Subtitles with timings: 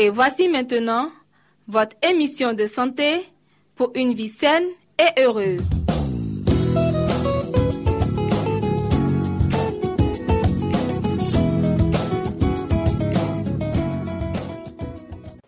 [0.00, 1.10] Et voici maintenant
[1.66, 3.24] votre émission de santé
[3.74, 4.62] pour une vie saine
[4.96, 5.60] et heureuse.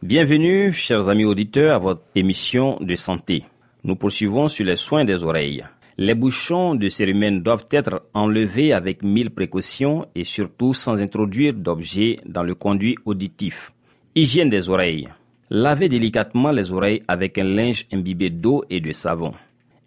[0.02, 3.44] Bienvenue, chers amis auditeurs, à votre émission de santé.
[3.84, 5.64] Nous poursuivons sur les soins des oreilles.
[5.96, 12.18] Les bouchons de cérumen doivent être enlevés avec mille précautions et surtout sans introduire d'objets
[12.26, 13.70] dans le conduit auditif.
[14.16, 15.06] Hygiène des oreilles.
[15.50, 19.30] Lavez délicatement les oreilles avec un linge imbibé d'eau et de savon.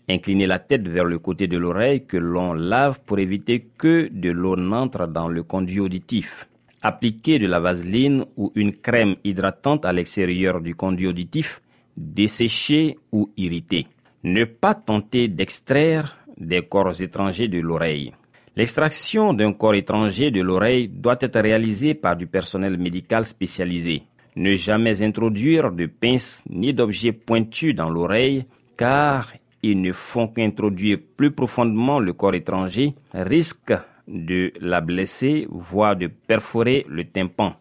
[0.10, 4.32] Inclinez la tête vers le côté de l'oreille que l'on lave pour éviter que de
[4.32, 6.48] l'eau n'entre dans le conduit auditif.
[6.82, 11.62] Appliquez de la vaseline ou une crème hydratante à l'extérieur du conduit auditif,
[11.98, 13.88] desséché ou irrité.
[14.24, 18.14] Ne pas tenter d'extraire des corps étrangers de l'oreille.
[18.56, 24.04] L'extraction d'un corps étranger de l'oreille doit être réalisée par du personnel médical spécialisé.
[24.36, 28.46] Ne jamais introduire de pinces ni d'objets pointus dans l'oreille
[28.78, 33.74] car ils ne font qu'introduire plus profondément le corps étranger, risque
[34.08, 37.56] de la blesser, voire de perforer le tympan.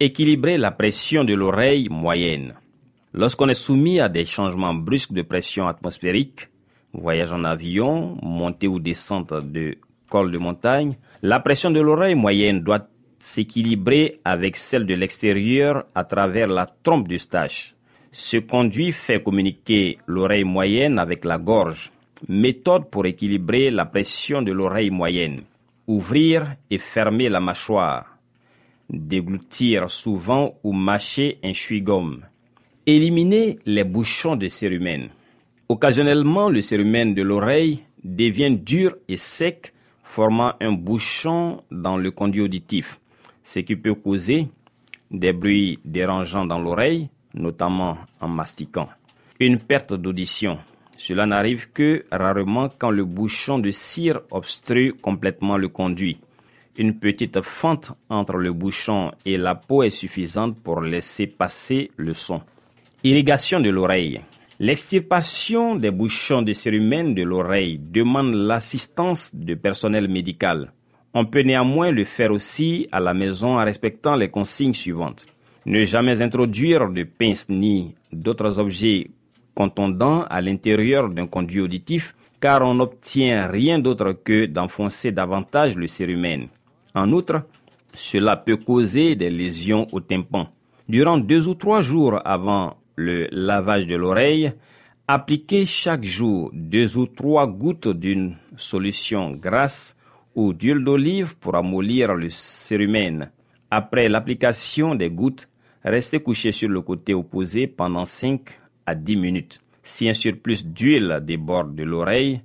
[0.00, 2.54] Équilibrer la pression de l'oreille moyenne.
[3.12, 6.48] Lorsqu'on est soumis à des changements brusques de pression atmosphérique,
[6.92, 9.76] voyage en avion, montée ou descente de
[10.08, 12.88] col de montagne, la pression de l'oreille moyenne doit
[13.26, 17.74] s'équilibrer avec celle de l'extérieur à travers la trompe d'Eustache.
[18.12, 21.90] Ce conduit fait communiquer l'oreille moyenne avec la gorge.
[22.28, 25.42] Méthode pour équilibrer la pression de l'oreille moyenne.
[25.88, 28.16] Ouvrir et fermer la mâchoire.
[28.88, 32.20] Déglutir souvent ou mâcher un chewing-gum.
[32.86, 35.08] Éliminer les bouchons de cérumen.
[35.68, 39.72] Occasionnellement, le cérumen de l'oreille devient dur et sec,
[40.04, 43.00] formant un bouchon dans le conduit auditif,
[43.46, 44.48] ce qui peut causer
[45.08, 48.88] des bruits dérangeants dans l'oreille, notamment en mastiquant.
[49.38, 50.58] Une perte d'audition.
[50.96, 56.18] Cela n'arrive que rarement quand le bouchon de cire obstrue complètement le conduit.
[56.76, 62.14] Une petite fente entre le bouchon et la peau est suffisante pour laisser passer le
[62.14, 62.42] son.
[63.04, 64.22] Irrigation de l'oreille.
[64.58, 70.72] L'extirpation des bouchons de cérumen de l'oreille demande l'assistance de personnel médical.
[71.18, 75.24] On peut néanmoins le faire aussi à la maison en respectant les consignes suivantes.
[75.64, 79.08] Ne jamais introduire de pinces ni d'autres objets
[79.54, 85.86] contondants à l'intérieur d'un conduit auditif car on n'obtient rien d'autre que d'enfoncer davantage le
[85.86, 86.48] cérumen.
[86.94, 87.46] En outre,
[87.94, 90.50] cela peut causer des lésions au tympan.
[90.86, 94.52] Durant deux ou trois jours avant le lavage de l'oreille,
[95.08, 99.95] appliquez chaque jour deux ou trois gouttes d'une solution grasse
[100.36, 103.30] ou d'huile d'olive pour amollir le cérumen.
[103.70, 105.48] Après l'application des gouttes,
[105.82, 108.42] restez couché sur le côté opposé pendant 5
[108.84, 109.60] à 10 minutes.
[109.82, 112.42] Si un surplus d'huile déborde de l'oreille,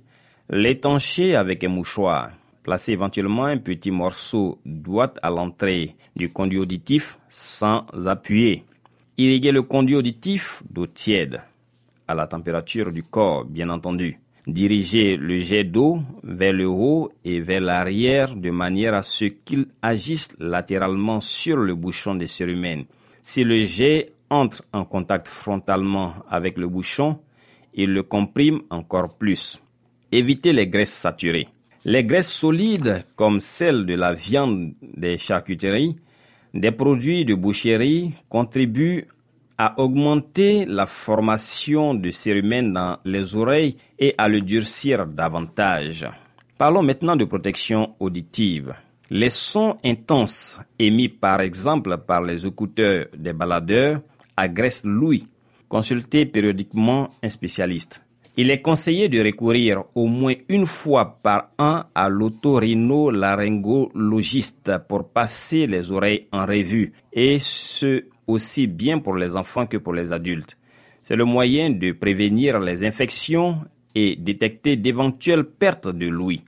[0.48, 2.30] l'étanchez avec un mouchoir.
[2.62, 8.64] Placez éventuellement un petit morceau d'ouate à l'entrée du conduit auditif sans appuyer.
[9.18, 11.42] Irriguez le conduit auditif d'eau tiède,
[12.08, 14.21] à la température du corps, bien entendu.
[14.46, 19.66] Dirigez le jet d'eau vers le haut et vers l'arrière de manière à ce qu'il
[19.82, 22.84] agisse latéralement sur le bouchon des cérumen.
[23.22, 27.20] Si le jet entre en contact frontalement avec le bouchon,
[27.74, 29.60] il le comprime encore plus.
[30.10, 31.46] Évitez les graisses saturées.
[31.84, 35.94] Les graisses solides, comme celles de la viande des charcuteries,
[36.52, 39.06] des produits de boucherie, contribuent
[39.58, 46.06] à augmenter la formation de cérumen dans les oreilles et à le durcir davantage.
[46.58, 48.74] Parlons maintenant de protection auditive.
[49.10, 54.00] Les sons intenses émis par exemple par les écouteurs des baladeurs
[54.36, 55.26] agressent l'ouïe.
[55.68, 58.04] Consultez périodiquement un spécialiste.
[58.36, 65.66] Il est conseillé de recourir au moins une fois par an à l'otorhino-laryngologiste pour passer
[65.66, 70.56] les oreilles en revue et ce aussi bien pour les enfants que pour les adultes.
[71.02, 73.58] C'est le moyen de prévenir les infections
[73.94, 76.42] et détecter d'éventuelles pertes de l'ouïe.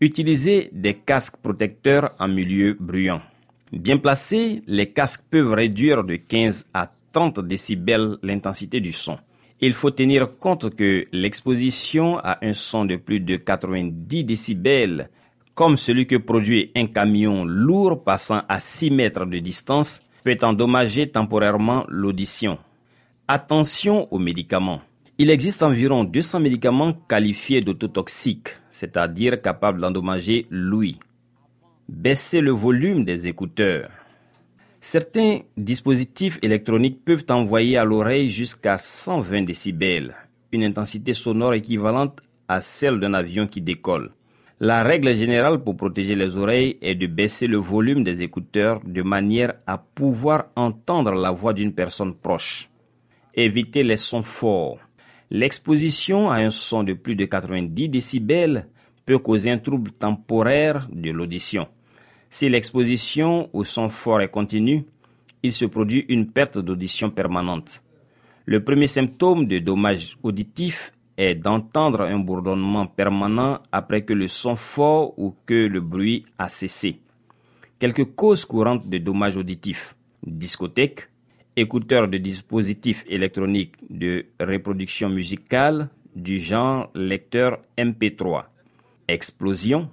[0.00, 3.20] Utilisez des casques protecteurs en milieu bruyant.
[3.72, 9.18] Bien placés, les casques peuvent réduire de 15 à 30 décibels l'intensité du son.
[9.60, 15.10] Il faut tenir compte que l'exposition à un son de plus de 90 décibels,
[15.54, 21.06] comme celui que produit un camion lourd passant à 6 mètres de distance, peut endommager
[21.06, 22.58] temporairement l'audition.
[23.28, 24.82] Attention aux médicaments.
[25.16, 30.98] Il existe environ 200 médicaments qualifiés d'autotoxiques, c'est-à-dire capables d'endommager l'ouïe.
[31.88, 33.88] Baissez le volume des écouteurs.
[34.82, 40.14] Certains dispositifs électroniques peuvent envoyer à l'oreille jusqu'à 120 décibels,
[40.52, 44.10] une intensité sonore équivalente à celle d'un avion qui décolle.
[44.60, 49.02] La règle générale pour protéger les oreilles est de baisser le volume des écouteurs de
[49.02, 52.68] manière à pouvoir entendre la voix d'une personne proche.
[53.34, 54.80] Évitez les sons forts.
[55.30, 58.66] L'exposition à un son de plus de 90 décibels
[59.06, 61.68] peut causer un trouble temporaire de l'audition.
[62.28, 64.84] Si l'exposition au son fort est continue,
[65.44, 67.80] il se produit une perte d'audition permanente.
[68.44, 74.56] Le premier symptôme de dommage auditif est d'entendre un bourdonnement permanent après que le son
[74.56, 77.00] fort ou que le bruit a cessé.
[77.78, 81.08] Quelques causes courantes de dommages auditifs discothèque,
[81.56, 88.44] écouteurs de dispositifs électroniques de reproduction musicale du genre lecteur MP3,
[89.08, 89.90] explosion,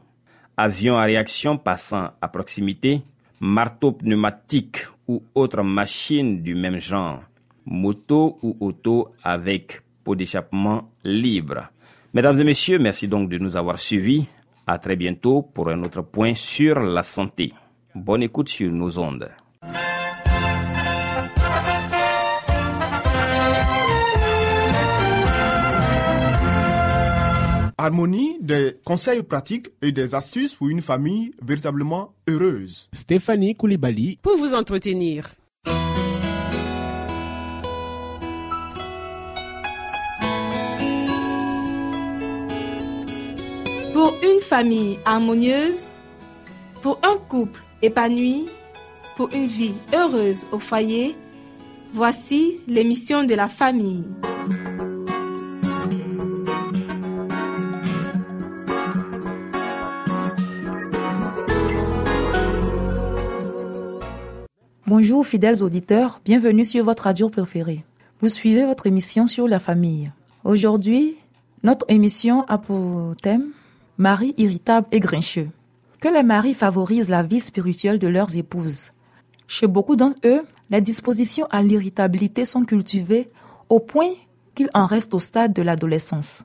[0.58, 3.02] avion à réaction passant à proximité,
[3.40, 7.22] marteau pneumatique ou autre machine du même genre,
[7.66, 11.68] moto ou auto avec pot d'échappement libre.
[12.14, 14.28] Mesdames et messieurs, merci donc de nous avoir suivis.
[14.68, 17.52] À très bientôt pour un autre point sur la santé.
[17.94, 19.30] Bonne écoute sur nos ondes.
[27.78, 32.90] Harmonie, des conseils pratiques et des astuces pour une famille véritablement heureuse.
[32.94, 35.28] Stéphanie Koulibaly pour vous entretenir.
[44.26, 45.84] Une famille harmonieuse,
[46.82, 48.48] pour un couple épanoui,
[49.18, 51.16] pour une vie heureuse au foyer,
[51.94, 54.04] voici l'émission de la famille.
[64.88, 67.84] Bonjour fidèles auditeurs, bienvenue sur votre radio préférée.
[68.22, 70.12] Vous suivez votre émission sur la famille.
[70.44, 71.18] Aujourd'hui,
[71.64, 73.52] notre émission a pour thème
[73.98, 75.48] Marie irritable et grincheux.
[76.02, 78.92] Que les maris favorisent la vie spirituelle de leurs épouses.
[79.48, 83.30] Chez beaucoup d'entre eux, les dispositions à l'irritabilité sont cultivées
[83.70, 84.12] au point
[84.54, 86.44] qu'ils en restent au stade de l'adolescence.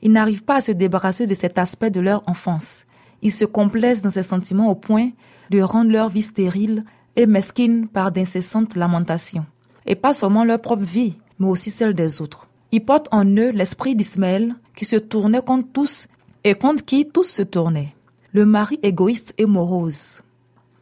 [0.00, 2.84] Ils n'arrivent pas à se débarrasser de cet aspect de leur enfance.
[3.20, 5.10] Ils se complaisent dans ces sentiments au point
[5.50, 6.84] de rendre leur vie stérile
[7.16, 9.46] et mesquines par d'incessantes lamentations.
[9.86, 12.48] Et pas seulement leur propre vie, mais aussi celle des autres.
[12.70, 16.06] Ils portent en eux l'esprit d'Ismaël qui se tournait contre tous
[16.44, 17.94] et contre qui tous se tournaient.
[18.32, 20.22] Le mari égoïste et morose.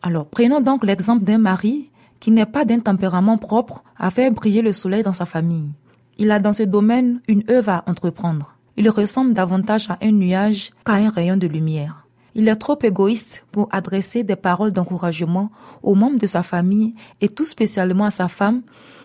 [0.02, 1.90] Alors prenons donc l'exemple d'un mari
[2.20, 5.70] qui n'est pas d'un tempérament propre à faire briller le soleil dans sa famille.
[6.18, 8.56] Il a dans ce domaine une œuvre à entreprendre.
[8.76, 12.06] Il ressemble davantage à un nuage qu'à un rayon de lumière.
[12.34, 15.50] Il est trop égoïste pour adresser des paroles d'encouragement
[15.82, 18.62] aux membres de sa famille et tout spécialement à sa femme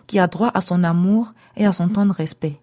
[0.08, 2.60] qui a droit à son amour et à son temps de respect.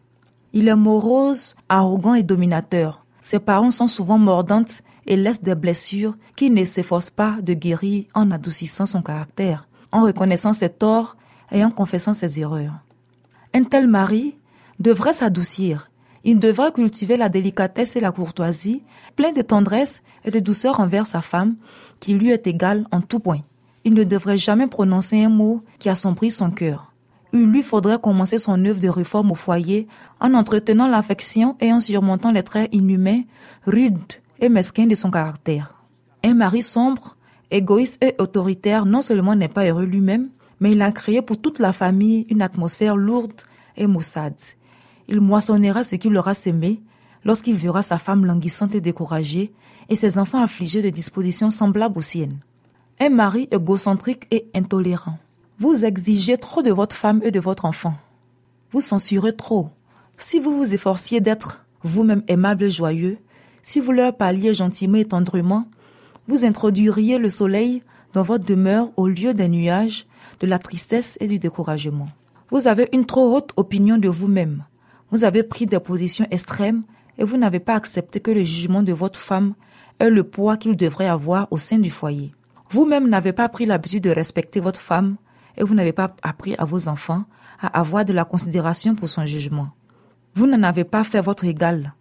[0.53, 3.02] Il est morose, arrogant et dominateur.
[3.23, 8.05] Ses paroles sont souvent mordantes et laissent des blessures qu'il ne s'efforce pas de guérir
[8.13, 11.17] en adoucissant son caractère, en reconnaissant ses torts
[11.51, 12.75] et en confessant ses erreurs.
[13.55, 14.37] Un tel mari
[14.79, 15.89] devrait s'adoucir
[16.25, 18.85] il devrait cultiver la délicatesse et la courtoisie,
[19.17, 21.57] plein de tendresse et de douceur envers sa femme,
[22.01, 23.41] qui lui est égale en tout point.
[23.85, 26.92] Il ne devrait jamais prononcer un mot qui assombrit son cœur.
[27.33, 29.89] Il lui faudrait commencer son œuvre de réforme au foyer
[30.21, 33.23] en entretenant l'affection et en surmontant les traits inhumains,
[33.67, 33.99] rudes
[34.39, 35.75] et mesquins de son caractère.
[36.25, 37.17] Un mari sombre,
[37.51, 40.29] égoïste et autoritaire non seulement n'est pas heureux lui-même,
[40.61, 43.43] mais il a créé pour toute la famille une atmosphère lourde
[43.77, 44.35] et maussade
[45.09, 46.81] il moissonnera ce qu'il aura semé
[47.25, 49.53] lorsqu'il verra sa femme languissante et découragée
[49.89, 52.39] et ses enfants affligés de dispositions semblables aux siennes.
[53.01, 55.19] Un mari égocentrique et intolérant.
[55.63, 57.95] Vous exigez trop de votre femme et de votre enfant.
[58.73, 59.69] Vous censurez trop.
[60.17, 63.19] Si vous vous efforciez d'être vous-même aimable et joyeux,
[63.63, 65.67] si vous leur parliez gentiment et tendrement,
[66.27, 70.09] vous introduiriez le soleil dans votre demeure au lieu des nuages,
[70.41, 72.09] de la tristesse et du découragement.
[72.51, 74.65] Vous avez une trop haute opinion de vous-même.
[75.13, 76.81] Vous avez pris des positions extrêmes
[77.19, 79.55] et vous n'avez pas accepté que le jugement de votre femme
[80.01, 82.33] ait le poids qu'il devrait avoir au sein du foyer.
[82.69, 85.19] Vous-même n'avez pas pris l'habitude de respecter votre femme
[85.57, 87.25] et vous n'avez pas appris à vos enfants
[87.61, 89.69] à avoir de la considération pour son jugement.
[90.35, 91.95] Vous n'en avez pas fait votre égal,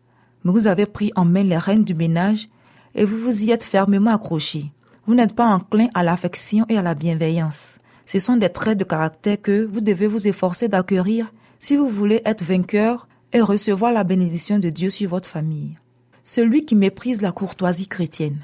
[0.43, 2.47] mais vous avez pris en main les rênes du ménage
[2.95, 4.71] et vous vous y êtes fermement accroché.
[5.05, 7.79] Vous n'êtes pas enclin à l'affection et à la bienveillance.
[8.05, 12.21] Ce sont des traits de caractère que vous devez vous efforcer d'acquérir si vous voulez
[12.25, 15.77] être vainqueur et recevoir la bénédiction de Dieu sur votre famille.
[16.23, 18.39] Celui qui méprise la courtoisie chrétienne.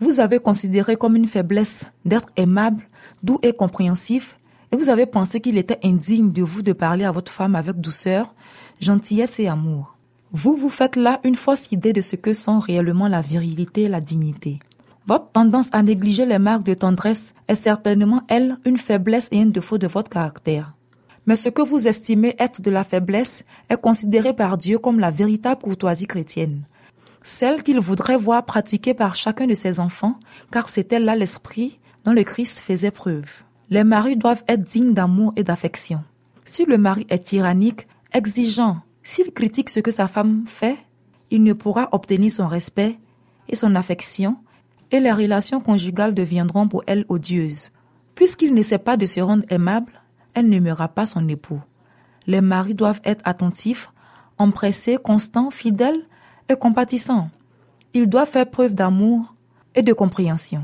[0.00, 2.82] Vous avez considéré comme une faiblesse d'être aimable,
[3.22, 4.38] doux et compréhensif,
[4.72, 7.80] et vous avez pensé qu'il était indigne de vous de parler à votre femme avec
[7.80, 8.34] douceur,
[8.80, 9.96] gentillesse et amour.
[10.32, 13.88] Vous vous faites là une fausse idée de ce que sont réellement la virilité et
[13.88, 14.58] la dignité.
[15.06, 19.46] Votre tendance à négliger les marques de tendresse est certainement, elle, une faiblesse et un
[19.46, 20.72] défaut de votre caractère.
[21.26, 25.10] Mais ce que vous estimez être de la faiblesse est considéré par Dieu comme la
[25.10, 26.64] véritable courtoisie chrétienne
[27.22, 30.18] celle qu'il voudrait voir pratiquée par chacun de ses enfants,
[30.50, 33.44] car c'était là l'esprit dont le Christ faisait preuve.
[33.72, 36.04] Les maris doivent être dignes d'amour et d'affection.
[36.44, 40.76] Si le mari est tyrannique, exigeant, s'il critique ce que sa femme fait,
[41.30, 42.98] il ne pourra obtenir son respect
[43.48, 44.36] et son affection,
[44.90, 47.72] et les relations conjugales deviendront pour elle odieuses.
[48.14, 50.02] Puisqu'il ne sait pas de se rendre aimable,
[50.34, 51.62] elle n'aimera pas son époux.
[52.26, 53.90] Les maris doivent être attentifs,
[54.36, 56.02] empressés, constants, fidèles
[56.50, 57.30] et compatissant.
[57.94, 59.34] Il doit faire preuve d'amour
[59.74, 60.62] et de compréhension.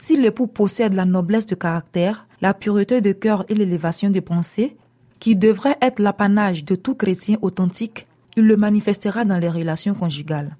[0.00, 4.76] Si l'époux possède la noblesse de caractère, la pureté de cœur et l'élévation des pensées,
[5.18, 10.56] qui devrait être l'apanage de tout chrétien authentique, il le manifestera dans les relations conjugales.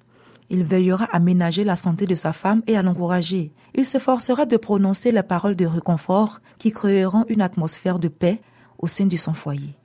[0.49, 3.51] Il veillera à ménager la santé de sa femme et à l'encourager.
[3.75, 8.41] Il s'efforcera de prononcer les paroles de réconfort qui créeront une atmosphère de paix
[8.79, 9.75] au sein de son foyer.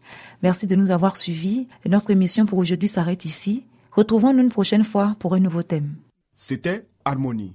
[0.43, 1.69] Merci de nous avoir suivis.
[1.87, 3.67] Notre émission pour aujourd'hui s'arrête ici.
[3.93, 5.95] Retrouvons-nous une prochaine fois pour un nouveau thème.
[6.35, 7.55] C'était Harmonie.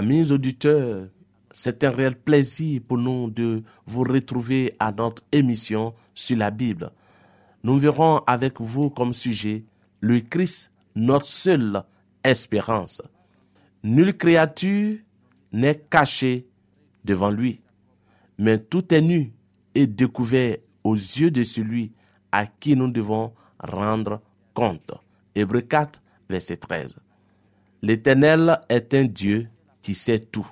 [0.00, 1.08] Amis auditeurs,
[1.50, 6.90] c'est un réel plaisir pour nous de vous retrouver à notre émission sur la Bible.
[7.62, 9.62] Nous verrons avec vous comme sujet
[10.00, 11.82] le Christ, notre seule
[12.24, 13.02] espérance.
[13.84, 14.96] Nulle créature
[15.52, 16.48] n'est cachée
[17.04, 17.60] devant lui
[18.38, 19.34] mais tout est nu
[19.74, 21.92] et découvert aux yeux de celui
[22.32, 24.22] à qui nous devons rendre
[24.54, 24.92] compte.
[25.34, 26.96] Hébreu 4, verset 13.
[27.82, 29.46] L'Éternel est un Dieu
[29.82, 30.48] qui sait tout.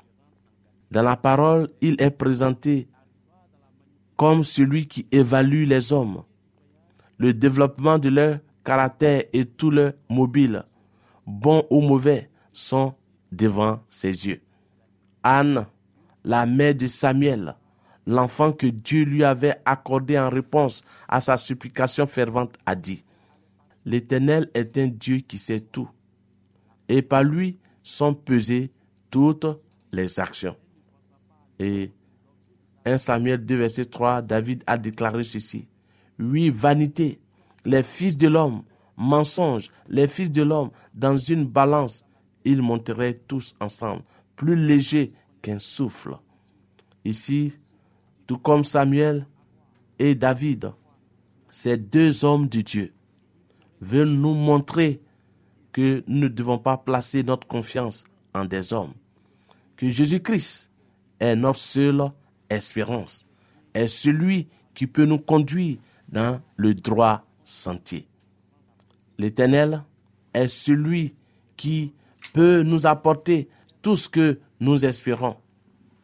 [0.91, 2.89] Dans la parole, il est présenté
[4.17, 6.23] comme celui qui évalue les hommes.
[7.19, 10.65] Le développement de leur caractère et tout leur mobile,
[11.27, 12.95] bons ou mauvais, sont
[13.31, 14.41] devant ses yeux.
[15.23, 15.67] Anne,
[16.25, 17.55] la mère de Samuel,
[18.07, 23.05] l'enfant que Dieu lui avait accordé en réponse à sa supplication fervente, a dit,
[23.85, 25.89] L'Éternel est un Dieu qui sait tout,
[26.89, 28.73] et par lui sont pesées
[29.11, 29.47] toutes
[29.93, 30.57] les actions.
[31.59, 31.93] Et
[32.85, 35.69] 1 Samuel 2, verset 3, David a déclaré ceci.
[36.19, 37.21] Oui, vanité,
[37.65, 38.63] les fils de l'homme,
[38.97, 42.05] mensonge, les fils de l'homme, dans une balance,
[42.45, 44.03] ils monteraient tous ensemble,
[44.37, 45.13] plus légers
[45.43, 46.17] qu'un souffle.
[47.05, 47.59] Ici,
[48.27, 49.27] tout comme Samuel
[49.99, 50.73] et David,
[51.51, 52.93] ces deux hommes de Dieu
[53.81, 55.01] veulent nous montrer
[55.73, 58.05] que nous ne devons pas placer notre confiance
[58.35, 58.95] en des hommes,
[59.77, 60.71] que Jésus-Christ
[61.21, 62.11] est notre seule
[62.51, 63.27] espérance,
[63.75, 65.79] est celui qui peut nous conduire
[66.11, 68.07] dans le droit sentier.
[69.19, 69.83] L'Éternel
[70.35, 71.15] est celui
[71.57, 71.93] qui
[72.33, 73.49] peut nous apporter
[73.83, 75.37] tout ce que nous espérons.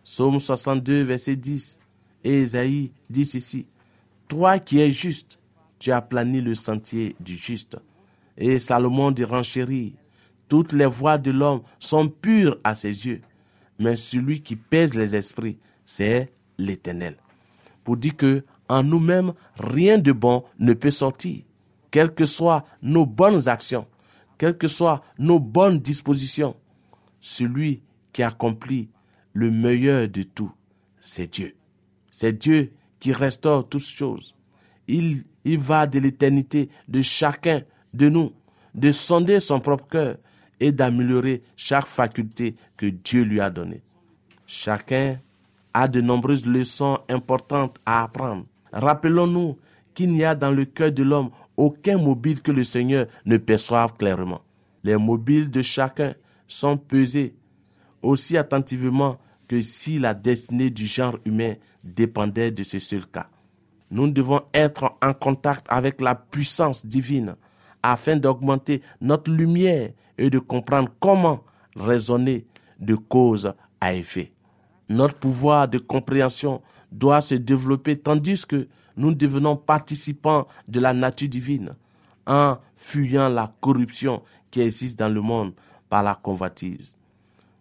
[0.04, 1.78] Psaume 62, verset 10
[2.24, 3.66] et Isaïe disent ici,
[4.28, 5.38] Toi qui es juste,
[5.78, 7.76] tu as plané le sentier du juste.
[8.36, 9.96] Et Salomon dit renchérit,
[10.48, 13.22] toutes les voies de l'homme sont pures à ses yeux,
[13.78, 17.16] mais celui qui pèse les esprits, c'est l'Éternel.
[17.82, 21.42] Pour dire que en nous-mêmes, rien de bon ne peut sortir,
[21.90, 23.86] quelles que soient nos bonnes actions,
[24.38, 26.56] quelles que soient nos bonnes dispositions.
[27.20, 27.82] Celui
[28.12, 28.90] qui accomplit
[29.32, 30.52] le meilleur de tout,
[30.98, 31.54] c'est Dieu.
[32.10, 34.36] C'est Dieu qui restaure toutes choses.
[34.88, 38.32] Il, il va de l'éternité de chacun de nous,
[38.74, 40.16] de sonder son propre cœur
[40.64, 43.82] et d'améliorer chaque faculté que Dieu lui a donnée.
[44.46, 45.20] Chacun
[45.74, 48.46] a de nombreuses leçons importantes à apprendre.
[48.72, 49.58] Rappelons-nous
[49.92, 51.28] qu'il n'y a dans le cœur de l'homme
[51.58, 54.40] aucun mobile que le Seigneur ne perçoive clairement.
[54.84, 56.14] Les mobiles de chacun
[56.48, 57.34] sont pesés
[58.00, 63.28] aussi attentivement que si la destinée du genre humain dépendait de ce seul cas.
[63.90, 67.36] Nous devons être en contact avec la puissance divine
[67.84, 71.42] afin d'augmenter notre lumière et de comprendre comment
[71.76, 72.46] raisonner
[72.80, 74.32] de cause à effet.
[74.88, 81.28] Notre pouvoir de compréhension doit se développer tandis que nous devenons participants de la nature
[81.28, 81.74] divine
[82.26, 85.52] en fuyant la corruption qui existe dans le monde
[85.90, 86.96] par la convoitise.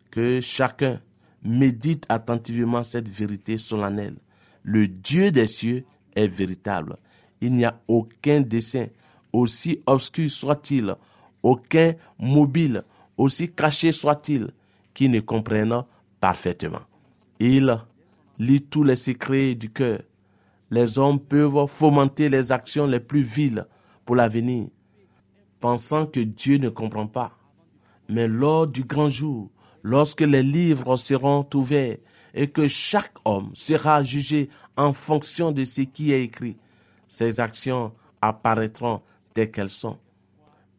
[0.10, 1.02] Que chacun
[1.44, 4.16] médite attentivement cette vérité solennelle.
[4.64, 5.84] Le Dieu des cieux
[6.16, 6.96] est véritable.
[7.42, 8.88] Il n'y a aucun dessein,
[9.34, 10.96] aussi obscur soit-il,
[11.42, 12.84] aucun mobile,
[13.18, 14.52] aussi caché soit-il,
[14.94, 15.84] qui ne comprenne
[16.22, 16.82] parfaitement.
[17.40, 17.78] Il
[18.40, 20.00] lit tous les secrets du cœur.
[20.70, 23.66] Les hommes peuvent fomenter les actions les plus viles
[24.06, 24.68] pour l'avenir,
[25.60, 27.32] pensant que Dieu ne comprend pas.
[28.10, 29.50] Mais lors du grand jour,
[29.82, 31.98] lorsque les livres seront ouverts
[32.34, 36.58] et que chaque homme sera jugé en fonction de ce qui est écrit,
[37.08, 39.02] ses actions apparaîtront
[39.34, 39.98] telles qu'elles sont.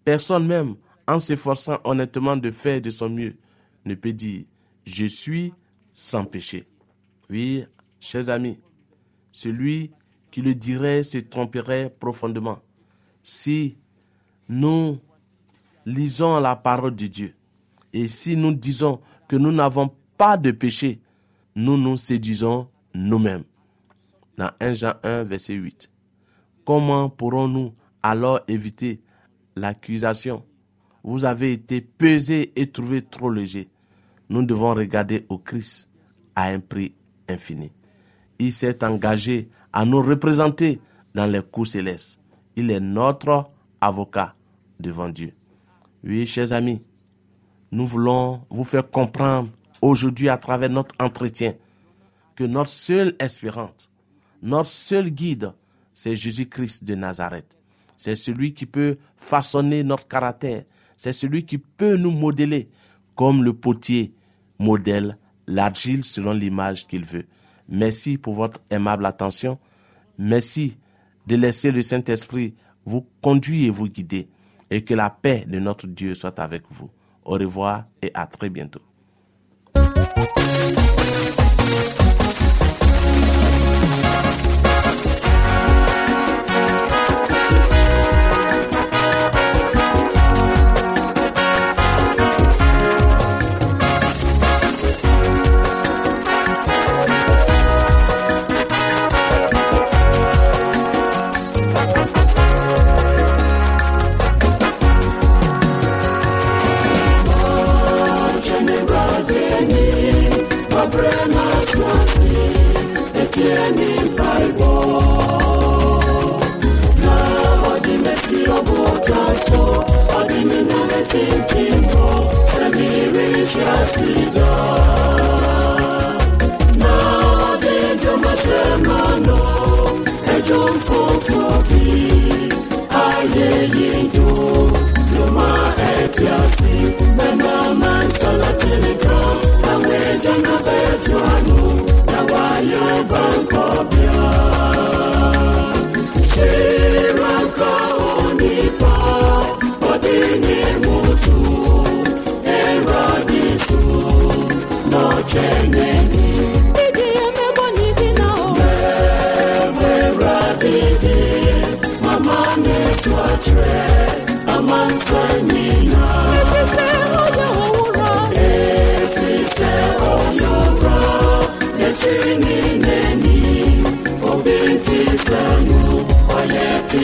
[0.05, 3.37] Personne même, en s'efforçant honnêtement de faire de son mieux,
[3.85, 4.45] ne peut dire
[4.87, 5.53] je suis
[5.93, 6.67] sans péché.
[7.31, 7.65] Oui,
[8.01, 8.59] chers amis,
[9.33, 9.93] celui
[10.31, 12.59] qui le dirait se tromperait profondément.
[13.23, 13.79] Si
[14.49, 14.99] nous
[15.87, 17.35] lisons la parole de Dieu
[17.93, 21.01] et si nous disons que nous n'avons pas de péché,
[21.55, 23.45] nous nous séduisons nous-mêmes.
[24.37, 25.91] Dans 1 Jean 1, verset 8.
[26.65, 27.73] Comment pourrons-nous
[28.05, 29.01] alors éviter
[29.57, 30.45] l'accusation
[31.03, 33.69] Vous avez été pesé et trouvé trop léger.
[34.29, 35.89] Nous devons regarder au Christ
[36.37, 36.95] à un prix
[37.29, 37.73] infini.
[38.39, 40.81] Il s'est engagé à nous représenter
[41.15, 42.21] dans les coups célestes.
[42.57, 44.35] Il est notre avocat
[44.79, 45.33] devant Dieu.
[46.05, 46.83] Oui, chers amis,
[47.73, 49.49] nous voulons vous faire comprendre
[49.81, 51.55] aujourd'hui à travers notre entretien
[52.37, 53.91] que notre seule espérance,
[54.43, 55.53] notre seul guide,
[55.95, 57.57] c'est Jésus-Christ de Nazareth.
[57.97, 60.65] C'est celui qui peut façonner notre caractère.
[60.97, 62.69] C'est celui qui peut nous modeler
[63.15, 64.15] comme le potier
[64.59, 67.27] modèle l'argile selon l'image qu'il veut.
[67.69, 69.59] Merci pour votre aimable attention.
[70.19, 70.79] Merci
[71.27, 72.55] de laisser le Saint-Esprit
[72.85, 74.29] vous conduire et vous guider.
[74.71, 76.91] Et que la paix de notre Dieu soit avec vous.
[77.25, 78.83] Au revoir et à très bientôt.